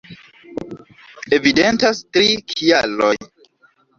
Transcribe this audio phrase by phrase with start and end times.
[1.37, 3.13] Evidentas tri kialoj.